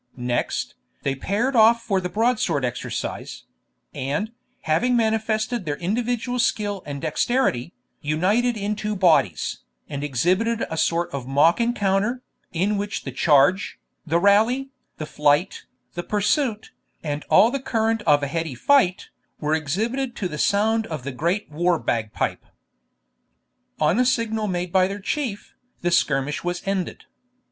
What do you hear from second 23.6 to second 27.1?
On a signal made by the Chief, the skirmish was ended.